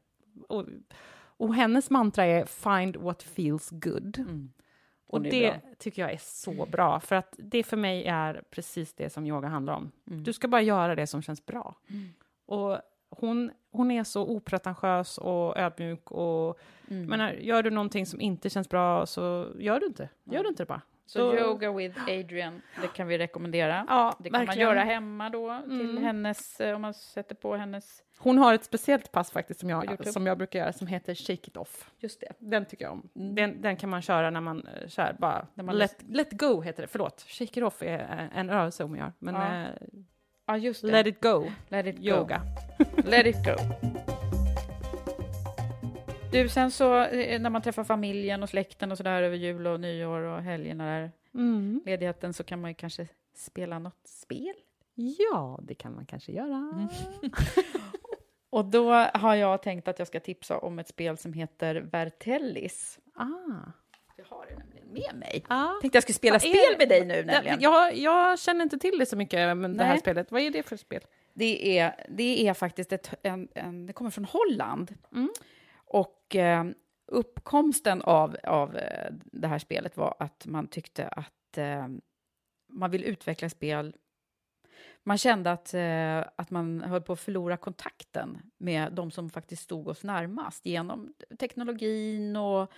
[0.47, 0.65] Och,
[1.37, 4.17] och hennes mantra är “Find what feels good”.
[4.19, 4.51] Mm.
[5.07, 5.71] Och det bra.
[5.79, 9.47] tycker jag är så bra, för att det för mig är precis det som yoga
[9.47, 9.91] handlar om.
[10.07, 10.23] Mm.
[10.23, 11.75] Du ska bara göra det som känns bra.
[12.45, 12.77] Och
[13.09, 17.05] hon, hon är så opretentiös och ödmjuk och Mm.
[17.05, 20.09] menar, gör du någonting som inte känns bra så gör du inte.
[20.23, 20.81] Gör du inte det bara.
[21.07, 23.85] Så Då- yoga with Adrian, det kan vi rekommendera.
[23.87, 24.67] Ja, det kan verkligen.
[24.67, 26.03] man göra hemma då, till Mm.
[26.03, 28.01] hennes, eh, om man sätter på hennes...
[28.17, 31.47] Hon har ett speciellt pass faktiskt som jag, som jag brukar göra som heter Shake
[31.47, 31.91] It Off.
[31.99, 32.31] Just det.
[32.39, 33.09] Den tycker jag om.
[33.15, 33.35] Mm.
[33.35, 36.61] Den, den kan man köra när man uh, kör bara När man let, let go
[36.61, 37.21] heter det, förlåt.
[37.27, 39.13] Shake It Off är eh, en rörelse hon gör.
[39.19, 39.61] Men Ja.
[39.61, 39.67] eh,
[40.47, 40.87] Ja, just det.
[40.91, 42.03] let it go, Let it go.
[42.03, 42.41] yoga.
[43.05, 44.14] Let it go.
[46.43, 49.79] Du, sen så eh, när man träffar familjen och släkten och sådär över jul och
[49.79, 51.81] nyår och helgerna där, Mm.
[51.85, 54.53] ledigheten, så kan man ju kanske spela något spel.
[54.95, 56.71] Ja, det kan man kanske göra.
[56.73, 56.87] Mm.
[58.49, 62.99] Och då har jag tänkt att jag ska tipsa om ett spel som heter Vertellis.
[63.15, 63.25] Ah.
[64.17, 65.43] Jag har det nämligen med mig.
[65.47, 65.69] Ah.
[65.81, 67.61] Tänkte jag skulle spela spel med dig nu nämligen.
[67.61, 70.31] Jag, jag känner inte till det så mycket, men det här spelet.
[70.31, 71.01] Vad är det för spel?
[71.33, 74.93] Det är, det är faktiskt ett, en, en, det kommer från Holland.
[75.11, 75.29] Mm.
[76.25, 76.65] Och eh,
[77.07, 81.87] uppkomsten av, av eh, det här spelet var att man tyckte att eh,
[82.69, 83.95] man vill utveckla spel.
[85.03, 89.63] Man kände att, eh, att man höll på att förlora kontakten med de som faktiskt
[89.63, 92.71] stod oss närmast genom teknologin och,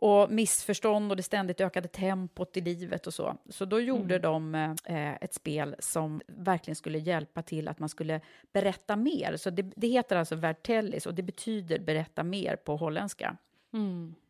[0.00, 3.36] och missförstånd och det ständigt ökade tempot i livet och så.
[3.48, 8.20] Så då gjorde de eh, ett spel som verkligen skulle hjälpa till att man skulle
[8.52, 9.36] berätta mer.
[9.36, 13.36] Så det, det heter alltså Vertellis och det betyder berätta mer på holländska.
[13.72, 14.27] Eh,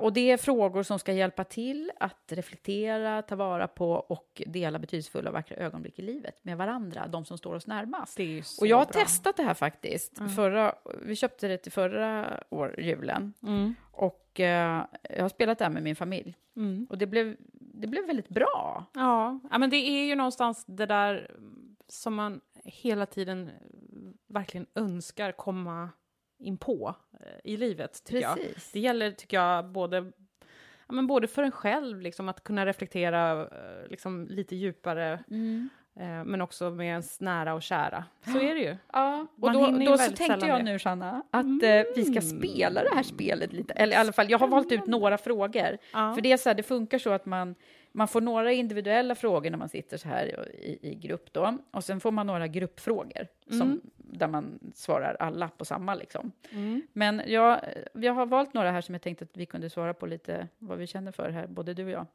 [0.00, 4.78] och det är frågor som ska hjälpa till att reflektera, ta vara på och dela
[4.78, 8.18] betydelsefulla och vackra ögonblick i livet med varandra, de som står oss närmast.
[8.60, 8.92] Och jag har bra.
[8.92, 10.18] testat det här faktiskt.
[10.36, 13.32] Förra, vi köpte det till förra år, julen.
[13.42, 13.74] Mm.
[13.92, 16.36] Och eh, jag har spelat det här med min familj.
[16.56, 16.86] Mm.
[16.90, 18.84] Och det blev, det blev väldigt bra.
[18.94, 19.40] Ja.
[19.50, 21.30] ja, men det är ju någonstans det där
[21.88, 23.50] som man hela tiden
[24.26, 25.90] verkligen önskar komma
[26.38, 28.38] in på eh, i livet, tycker jag.
[28.72, 29.96] Det gäller, tycker jag, både,
[30.86, 35.68] ja, men både för en själv, liksom, att kunna reflektera eh, liksom, lite djupare, Mm.
[35.96, 38.04] eh, men också med ens nära och kära.
[38.24, 38.76] Så är det ju.
[38.92, 39.52] Ja, och Man
[39.84, 40.62] då, då så tänkte jag det.
[40.62, 43.72] nu, Sanna, att eh, vi ska spela det här spelet lite.
[43.74, 45.78] Eller i alla fall, jag har valt ut några frågor.
[45.92, 46.14] Ja.
[46.14, 47.54] För det är så här, det funkar så att man,
[47.96, 51.58] man får några individuella frågor när man sitter så här i, i grupp då.
[51.70, 53.26] Och sen får man några gruppfrågor
[53.58, 56.32] som, där man svarar alla på samma liksom.
[56.92, 57.60] Men jag,
[57.92, 60.78] jag har valt några här som jag tänkte att vi kunde svara på lite vad
[60.78, 62.06] vi känner för här, både du och jag.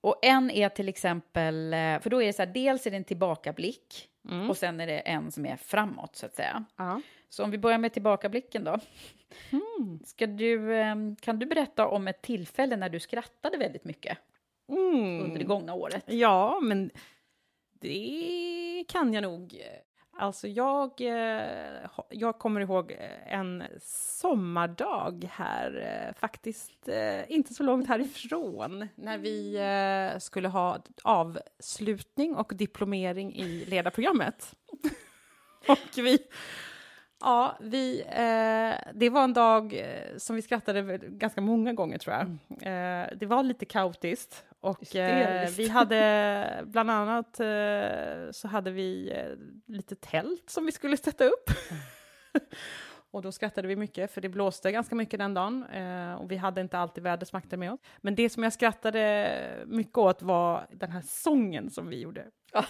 [0.00, 2.96] Och en är till exempel, eh, för då är det så här, dels är det
[2.96, 4.08] en tillbakablick
[4.48, 6.64] och sen är det en som är framåt så att säga.
[6.76, 7.00] Ja.
[7.28, 8.78] Så om vi börjar med tillbakablicken då.
[10.04, 14.18] Ska du, eh, kan du berätta om ett tillfälle när du skrattade väldigt mycket
[14.68, 16.04] under det gångna året?
[16.06, 16.90] Ja, men
[17.80, 19.62] det kan jag nog.
[20.16, 23.64] Alltså jag, eh, jag kommer ihåg eh, en
[24.20, 26.88] sommardag här, eh, faktiskt
[27.28, 29.58] inte så långt härifrån, när vi
[30.20, 34.54] skulle ha avslutning och diplomering i ledarprogrammet.
[35.68, 36.18] och vi,
[37.20, 38.04] ja, vi,
[38.94, 39.84] det var en dag
[40.16, 42.26] som vi skrattade ganska många gånger tror jag.
[42.48, 49.10] Eh, det var lite kaotiskt och eh, vi hade bland annat eh, så hade vi
[49.10, 51.50] eh, lite tält som vi skulle sätta upp.
[53.10, 55.64] Och då skrattade vi mycket, för det blåste ganska mycket den dagen.
[55.64, 57.80] Eh, och vi hade inte alltid vädersmakter med oss.
[57.98, 62.26] Men det som jag skrattade mycket åt var den här sången som vi gjorde.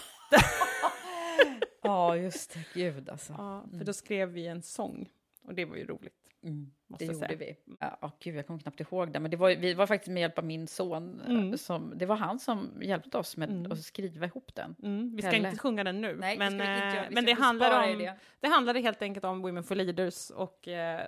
[1.81, 2.63] Ja, just det.
[2.73, 3.33] Gud alltså.
[3.37, 5.09] Ja, för då skrev vi en sång.
[5.43, 6.24] Och det var ju roligt.
[6.51, 7.37] Måste Det gjorde säga.
[7.37, 7.55] vi.
[7.79, 9.19] Ja, åh, gud, jag kommer knappt ihåg det.
[9.19, 11.21] Men det var, vi var faktiskt med hjälp av min son.
[11.21, 11.57] eh, Mm.
[11.57, 14.75] Som, det var han som hjälpte oss med att skriva ihop den.
[14.83, 15.47] Mm, vi ska Pelle.
[15.49, 18.15] inte sjunga den nu, Nej, men, inte eh, men det, handlar om, det.
[18.39, 21.01] det handlade helt enkelt om Women for Leaders och eh,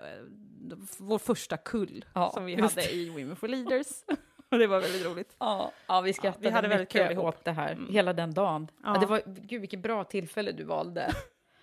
[0.97, 3.87] vår första kull Ja, som vi just hade i Women for Leaders.
[4.51, 5.35] och det var väldigt roligt.
[5.39, 7.25] Ja, ja vi skrattade vi hade väldigt kul ihop.
[7.25, 8.67] åt det här hela den dagen.
[8.83, 8.93] Ja.
[8.93, 8.99] Ja.
[8.99, 11.11] det var, gud, vilket bra tillfälle du valde.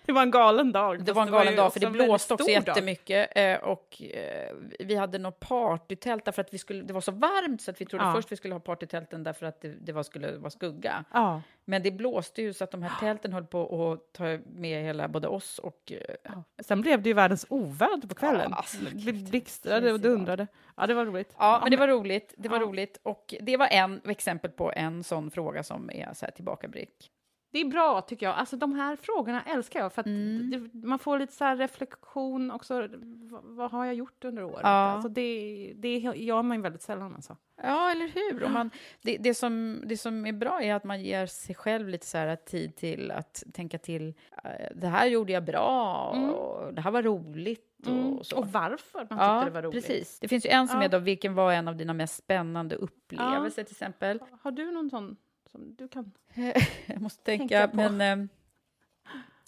[0.05, 1.03] Det var en galen dag.
[1.05, 2.53] Det var en galen dag, för det blåste också dag.
[2.53, 3.29] jättemycket.
[3.35, 7.61] Eh, och eh, vi hade något partytält därför att vi skulle, det var så varmt
[7.61, 8.13] så att vi trodde Ja.
[8.13, 11.05] först vi skulle ha partytälten därför att det, det var, skulle vara skugga.
[11.13, 11.41] Ja.
[11.65, 15.07] Men det blåste ju så att de här tälten höll på att ta med hela,
[15.07, 15.91] både oss och...
[16.23, 18.47] eh, Sen blev det ju världens oväder på kvällen.
[18.51, 20.47] Ja, alltså, det blixtrade och dundrade.
[20.77, 21.35] Ja, det var roligt.
[21.37, 22.33] Ja, men det var roligt.
[22.37, 22.63] Det var Ja.
[22.65, 22.99] roligt.
[23.03, 27.11] Och det var en exempel på en sån fråga som är så här tillbakablick.
[27.55, 28.35] Det är bra tycker jag.
[28.35, 30.51] Alltså de här frågorna älskar jag för att Mm.
[30.73, 32.87] det, man får lite så här reflektion också.
[33.31, 34.59] Vad, vad har jag gjort under året?
[34.63, 34.69] Ja.
[34.69, 37.37] Alltså det, det gör man ju väldigt sällan alltså.
[37.63, 38.43] Ja, eller hur?
[38.43, 38.69] Och man,
[39.01, 42.17] det, det, som, det som är bra är att man ger sig själv lite så
[42.17, 44.13] här tid till att tänka till.
[44.43, 47.91] eh, Det här gjorde jag bra, och det här var roligt och.
[47.91, 48.17] Mm.
[48.35, 49.85] Och varför man tyckte ja, det var roligt.
[49.87, 50.19] precis.
[50.19, 50.85] Det finns ju en som Ja.
[50.85, 54.19] är då, vilken var en av dina mest spännande upplevelser till exempel?
[54.41, 55.15] Har du någon sån
[55.55, 56.11] som du kan?
[56.85, 57.91] Jag måste tänka, Tänka på.
[57.91, 58.27] men eh,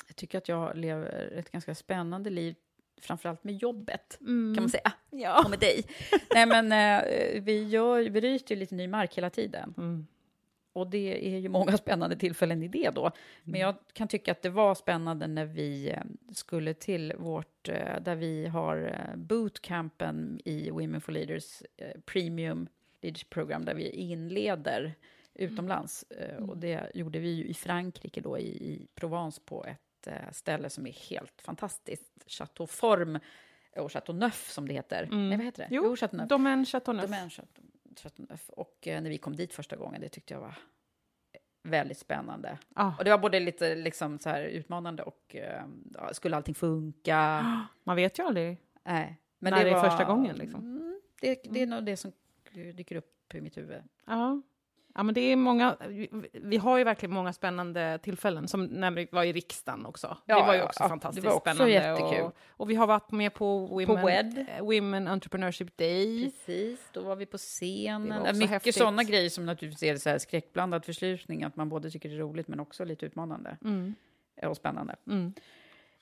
[0.07, 2.55] jag tycker att jag lever ett ganska spännande liv,
[3.01, 4.91] framförallt med jobbet, kan man säga.
[5.09, 5.43] Ja.
[5.43, 5.83] Och med dig.
[6.33, 9.73] Nej, men eh, vi, gör, vi bryter ju lite ny mark hela tiden.
[9.77, 10.07] Mm.
[10.73, 13.01] Och det är ju många spännande tillfällen i det då.
[13.01, 13.13] Mm.
[13.43, 16.01] Men jag kan tycka att det var spännande när vi eh,
[16.33, 22.67] skulle till vårt, eh, där vi har eh, bootcampen i Women for Leaders eh, Premium
[23.01, 24.95] Leadership Program, där vi inleder
[25.37, 26.03] utomlands.
[26.03, 30.31] Eh, Och det gjorde vi ju i Frankrike då, i, i Provence på ett eh,
[30.31, 32.11] ställe som är helt fantastiskt.
[32.27, 33.19] Chateau Forme
[33.75, 35.07] och Chateau Neuf som det heter.
[35.11, 35.75] Nej, vad heter det?
[35.75, 35.85] Mm.
[35.85, 36.29] Jo, Chateau Neuf.
[36.29, 37.05] Domaine Chateauneuf.
[37.05, 37.63] Domaine Chateau,
[37.97, 38.49] Chateauneuf.
[38.49, 40.55] Och eh, när vi kom dit första gången, det tyckte jag var
[41.63, 42.57] väldigt spännande.
[42.75, 42.95] Ja.
[42.97, 45.63] Och det var både lite liksom så här utmanande och eh,
[46.11, 47.45] skulle allting funka?
[47.83, 48.57] Man vet ju aldrig.
[48.83, 49.17] Nej.
[49.39, 50.59] Men När det är var, första gången, liksom.
[50.59, 52.11] Mm, det, det är nog det som
[52.53, 53.83] dyker upp i mitt huvud.
[54.05, 54.41] Ja.
[54.97, 55.77] Ja, men det är många,
[56.33, 60.17] vi, har ju verkligen många spännande tillfällen, som när vi var i riksdagen också.
[60.25, 61.73] Ja, det var ju också ja, det fantastiskt var också spännande.
[61.73, 62.25] jättekul.
[62.25, 64.45] Och, och vi har varit med på Women, WED.
[64.57, 66.23] eh, Women Entrepreneurship Day.
[66.31, 68.11] Precis, då var vi på Det scenen.
[68.11, 68.75] Ja, också Mycket häftigt.
[68.75, 72.19] sådana grejer som naturligtvis är så här skräckblandad förslutning, att man både tycker det är
[72.19, 73.95] roligt men också lite utmanande Mm.
[74.43, 74.95] och spännande.
[75.07, 75.33] Mm.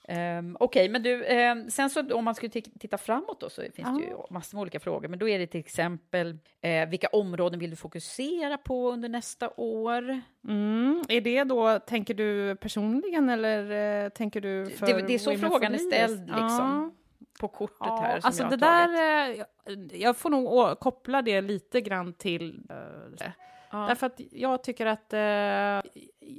[0.09, 3.61] Um, Okej, men du, ehm, sen så om man skulle ti- titta framåt då så
[3.61, 5.07] finns det ju massor med olika frågor.
[5.07, 9.49] Men då är det till exempel eh, vilka områden vill du fokusera på under nästa
[9.57, 10.21] år?
[10.47, 11.03] Mm.
[11.09, 13.71] Är det då, tänker du personligen eller
[14.05, 16.91] eh, tänker du för Det, det är så frågan är ställd liksom, Ja.
[17.39, 19.39] på kortet Ja, här som alltså jag det har där, tagit.
[19.39, 19.45] eh,
[19.91, 23.25] jag, jag får nog koppla det lite grann till eh,
[23.71, 23.77] Ja.
[23.87, 25.19] Därför att jag tycker att eh,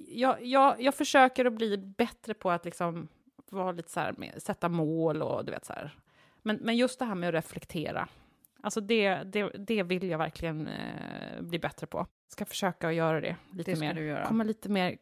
[0.09, 3.09] jag, jag, jag försöker att bli bättre på att liksom
[3.53, 5.95] vara lite så här med, sätta mål och du vet så här.
[6.43, 8.09] Men, men just det här med att reflektera,
[8.61, 12.07] alltså det, det, det vill jag verkligen eh, bli bättre på.
[12.29, 13.95] Ska försöka att göra det lite Det ska mer.
[13.95, 14.25] du göra.
[14.27, 14.97] Komma lite mer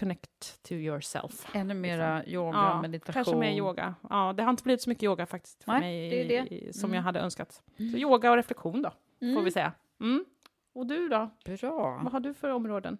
[0.00, 1.46] connect to yourself.
[1.54, 3.12] Ännu mera yoga, Ja, meditation.
[3.14, 3.94] kanske mer yoga.
[4.10, 6.54] Ja, det har inte blivit så mycket yoga faktiskt för Nej, mig det är det.
[6.54, 6.94] i- som Mm.
[6.96, 7.62] jag hade önskat.
[7.76, 9.44] Så yoga och reflektion då, får Mm.
[9.44, 9.72] vi säga.
[10.00, 10.24] Mm.
[10.72, 11.30] Och du då?
[11.44, 12.00] Bra.
[12.02, 12.98] Vad har du för områden?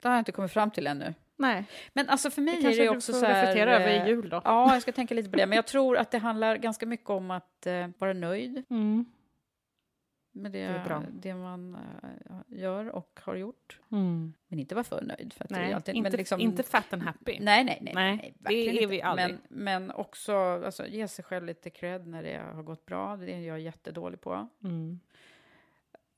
[0.00, 1.14] Det har jag inte kommit fram till ännu.
[1.38, 3.40] Nej, Men alltså för mig det är kanske det också så här...
[3.46, 4.42] reflektera över eh, i jul då.
[4.44, 5.46] Ja, jag ska tänka lite på det.
[5.46, 9.04] Men jag tror att det handlar ganska mycket om att eh, vara nöjd Mm.
[10.32, 13.80] med det, Det det man eh, gör och har gjort.
[13.92, 14.34] Mm.
[14.48, 15.32] Men inte vara för nöjd.
[15.32, 17.38] För Nej, alltid, inte, men liksom, inte fat and happy.
[17.40, 17.94] Nej, nej, nej.
[17.94, 18.86] Nej, nej, det är inte.
[18.86, 19.28] vi aldrig.
[19.48, 23.16] Men, men också alltså, ge sig själv lite cred när det har gått bra.
[23.16, 24.48] Det är jag jättedålig på.
[24.64, 25.00] Mm.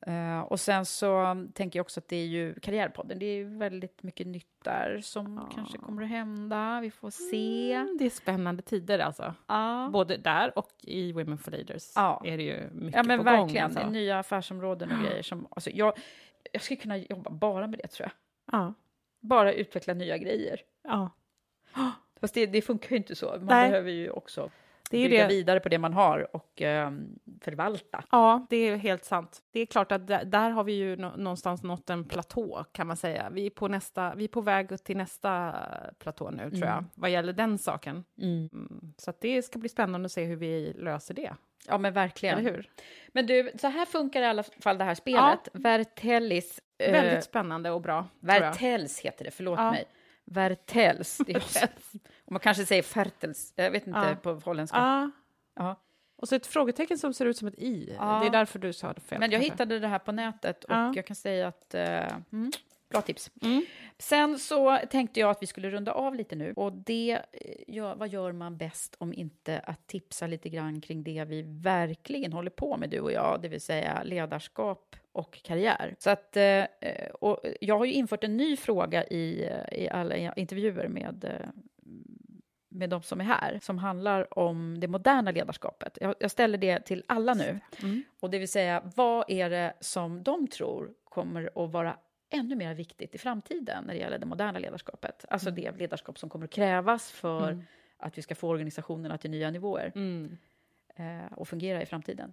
[0.07, 3.19] Eh, och sen så tänker jag också att det är ju Karriärpodden.
[3.19, 5.55] Det är väldigt mycket nytt där som Ja.
[5.55, 6.81] kanske kommer att hända.
[6.83, 7.73] Vi får se.
[7.73, 9.35] Mm, det är spännande tider alltså.
[9.47, 9.91] Ja.
[9.93, 12.23] Både där och i Women for Leaders Ja.
[12.25, 13.47] är det ju mycket Ja, men på verkligen.
[13.47, 13.53] gång.
[13.55, 13.81] Det Alltså.
[13.81, 15.47] är nya affärsområden och grejer som...
[15.51, 15.99] Alltså, jag,
[16.53, 18.13] jag skulle kunna jobba bara med det, tror jag.
[18.61, 18.75] Ja.
[19.21, 20.61] Bara utveckla nya grejer.
[20.83, 21.11] ja.
[22.21, 23.27] Fast det, det funkar ju inte så.
[23.27, 23.71] Man Nej.
[23.71, 24.51] behöver ju också
[24.90, 25.29] Det är bygga det.
[25.35, 28.05] vidare på det man har och ehm, förvalta.
[28.11, 29.42] Ja, det är helt sant.
[29.53, 32.87] Det är klart att där, där har vi ju nå- någonstans nått en platå, kan
[32.87, 33.29] man säga.
[33.33, 35.55] Vi är på, nästa, vi på väg till nästa
[35.98, 38.05] platå nu, tror jag, vad gäller den saken.
[38.22, 38.49] Mm.
[38.97, 41.34] Så att det ska bli spännande att se hur vi löser det.
[41.68, 42.64] Ja, men verkligen.
[43.09, 45.49] Men du, så här funkar i alla fall det här spelet.
[45.53, 46.61] Vertellis.
[46.78, 48.07] eh, Väldigt spännande och bra.
[48.20, 49.70] Vertels heter det, förlåt Ja.
[49.70, 49.84] mig.
[50.31, 51.18] Vertels.
[51.26, 51.68] Det är,
[52.24, 54.14] och man kanske säger fertels, jag vet inte Ja.
[54.22, 54.78] på holländska.
[54.78, 55.11] Ja,
[55.55, 55.76] Ja.
[56.16, 57.95] Och så ett frågetecken som ser ut som ett i.
[57.99, 58.18] Ja.
[58.20, 59.18] Det är därför du sa det fel.
[59.20, 59.53] Men jag kanske.
[59.53, 60.93] hittade det här på nätet och Ja.
[60.97, 61.74] jag kan säga att...
[61.74, 61.83] eh,
[62.33, 62.51] mm,
[62.91, 63.30] bra tips.
[63.43, 63.64] Mm.
[63.99, 66.53] Sen så tänkte jag att vi skulle runda av lite nu.
[66.57, 71.03] Och det, eh, ja, vad gör man bäst om inte att tipsa lite grann kring
[71.03, 75.95] det vi verkligen håller på med, du och jag, det vill säga ledarskap och karriär.
[75.99, 76.64] Så att, eh,
[77.20, 81.49] och jag har ju infört en ny fråga i, eh, i alla intervjuer med eh,
[82.72, 85.99] med de som är här, som handlar om det moderna ledarskapet.
[86.01, 87.61] Jag, jag ställer det till alla nu.
[87.82, 88.03] Mm.
[88.20, 91.97] Och det vill säga, vad är det som de tror kommer att vara
[92.31, 95.24] ännu mer viktigt i framtiden när det gäller det moderna ledarskapet?
[95.31, 97.64] Alltså det ledarskap som kommer att krävas för Mm.
[97.97, 100.39] att vi ska få organisationerna till nya nivåer Mm.
[101.01, 102.32] Eh, och fungera i framtiden.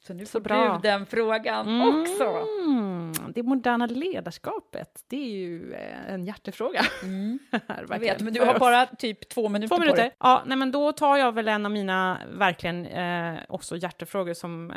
[0.00, 0.72] Så nu får bra.
[0.82, 2.00] du den frågan Mm.
[2.02, 2.46] också.
[3.34, 6.80] Det moderna ledarskapet, det är ju eh, en hjärtefråga.
[7.68, 10.02] här, Jag vet, men du har bara typ två minuter, Två på minuter?
[10.02, 10.16] dig.
[10.18, 14.70] Ja, nej, men då tar jag väl en av mina verkligen eh, också hjärtefrågor som
[14.70, 14.76] eh,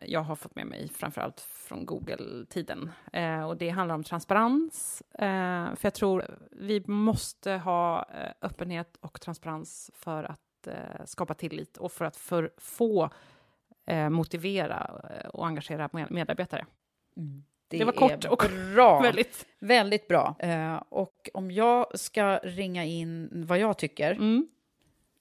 [0.00, 2.90] jag har fått med mig framförallt från Google-tiden.
[3.12, 5.02] Eh, och det handlar om transparens.
[5.18, 5.26] Eh,
[5.74, 8.08] för jag tror vi måste ha
[8.42, 13.10] öppenhet och transparens för att eh, skapa tillit och för att för, få
[13.86, 16.66] eh, motivera eh, och engagera med- medarbetare.
[17.68, 18.42] Det var kort och
[18.74, 19.00] bra.
[19.02, 19.46] Väldigt.
[19.58, 20.34] Väldigt bra.
[20.38, 24.48] Eh, och om jag ska ringa in vad jag tycker, Mm.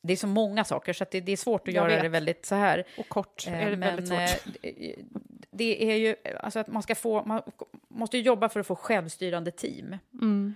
[0.02, 2.02] det är så många saker så att det, det är svårt att Jag göra vet.
[2.04, 2.84] det väldigt så här.
[2.98, 4.20] Och kort Eh, är det väldigt svårt.
[4.20, 4.96] eh, det-
[5.52, 7.42] det är ju alltså att man ska få, man
[7.88, 9.98] måste jobba för att få självstyrande team.
[10.22, 10.56] Mm.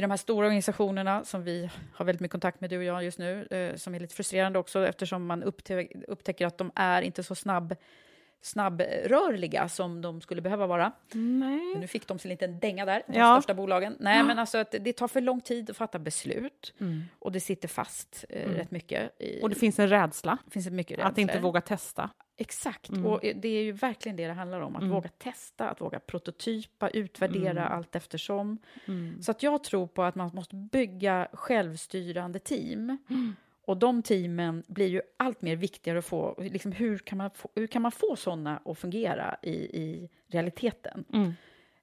[0.00, 3.04] I de här stora organisationerna som vi har väldigt mycket kontakt med, du och jag
[3.04, 7.02] just nu, eh, som är lite frustrerande också eftersom man upptä- upptäcker att de är
[7.02, 7.74] inte så snabb
[8.40, 10.92] snabbrörliga som de skulle behöva vara.
[11.12, 11.74] Nej.
[11.76, 13.34] Nu fick de sig en liten dänga där, de Ja.
[13.36, 13.96] största bolagen.
[14.00, 17.02] Nej, men alltså att det tar för lång tid att fatta beslut Mm.
[17.18, 19.20] och det sitter fast eh, rätt mycket.
[19.20, 22.10] I, Och det finns en rädsla finns det mycket att inte våga testa.
[22.36, 23.06] Exakt, Mm.
[23.06, 24.76] och det är ju verkligen det det handlar om.
[24.76, 24.94] Att Mm.
[24.94, 27.72] våga testa, att våga prototypa, utvärdera Mm.
[27.72, 28.58] allt eftersom.
[28.88, 29.22] Mm.
[29.22, 32.98] Så att jag tror på att man måste bygga självstyrande team.
[33.70, 36.34] Och de teamen blir ju allt mer viktigare att få.
[36.38, 41.04] Liksom hur, kan man få hur kan man få sådana att fungera i, i realiteten?
[41.12, 41.32] Mm.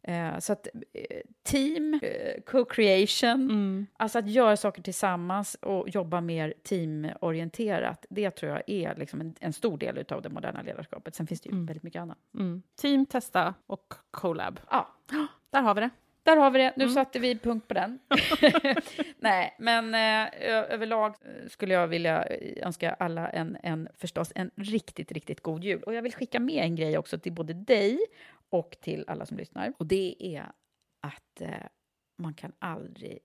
[0.03, 3.87] Eh, så att eh, team, eh, co-creation, Mm.
[3.97, 9.35] alltså att göra saker tillsammans och jobba mer teamorienterat, det tror jag är liksom en,
[9.39, 11.15] en stor del av det moderna ledarskapet.
[11.15, 11.65] Sen finns det ju Mm.
[11.65, 12.17] väldigt mycket annat.
[12.33, 12.61] Mm.
[12.81, 14.59] Team, testa och collab.
[14.71, 14.87] Ja,
[15.49, 15.89] Där har vi det.
[16.27, 16.73] Där har vi det.
[16.77, 16.93] Nu Mm.
[16.93, 17.99] satte vi punkt på den.
[19.19, 20.33] Nej, men eh,
[20.73, 22.27] överlag eh, skulle jag vilja
[22.61, 25.83] önska alla en, en, förstås en riktigt, riktigt god jul.
[25.83, 27.99] Och jag vill skicka med en grej också till både dig
[28.49, 29.73] och till alla som lyssnar.
[29.77, 30.45] Och det är
[31.01, 31.49] att eh,
[32.17, 33.19] man kan aldrig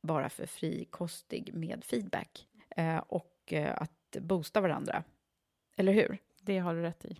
[0.00, 5.04] vara för frikostig med feedback eh, och eh, att boosta varandra.
[5.76, 6.18] Eller hur?
[6.40, 7.16] Det har du rätt i.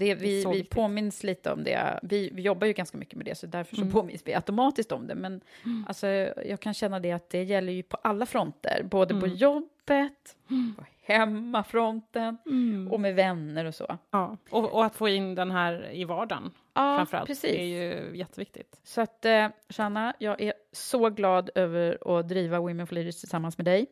[0.00, 1.98] Det, vi, så vi påminns lite om det.
[2.02, 3.92] Vi, vi jobbar ju ganska mycket med det, så därför så Mm.
[3.92, 5.14] påminns vi automatiskt om det.
[5.14, 5.40] Men
[5.86, 6.06] alltså,
[6.46, 9.36] jag kan känna det att det gäller ju på alla fronter, både på Mm.
[9.36, 10.36] jobbet,
[10.76, 12.88] på hemmafronten Mm.
[12.92, 13.98] och med vänner och så.
[14.10, 14.36] Ja.
[14.50, 17.26] Och, och att få in den här i vardagen Ja, framförallt.
[17.26, 17.50] precis.
[17.50, 17.66] Det är
[18.10, 18.80] ju jätteviktigt.
[18.84, 23.58] Så att, eh, Shanna, jag är så glad över att driva Women for Leaders tillsammans
[23.58, 23.86] med dig.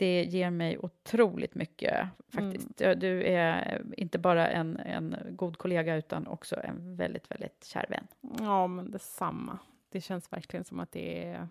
[0.00, 0.22] Mm.
[0.22, 2.80] Det ger mig otroligt mycket, faktiskt.
[2.80, 7.86] Ja, Du är inte bara en, en god kollega, utan också en väldigt, väldigt kär
[7.88, 8.06] vän.
[8.40, 9.58] Ja, men detsamma.
[9.92, 11.48] Det känns verkligen som att det är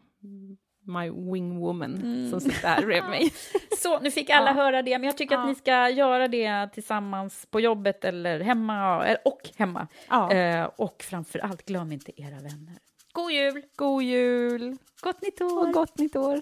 [0.87, 2.29] my wing woman Mm.
[2.29, 3.33] som sitter här bredvid mig.
[3.77, 4.53] Så, nu fick alla Ja.
[4.53, 5.47] höra det, men jag tycker att Ja.
[5.47, 9.87] ni ska göra det tillsammans på jobbet eller hemma, och hemma.
[10.09, 10.31] Ja.
[10.33, 12.75] Eh, och framför allt, glöm inte era vänner.
[13.13, 13.61] God jul!
[13.75, 14.77] God jul!
[15.01, 15.67] Gott nytt år!
[15.67, 16.41] Och gott nytt år!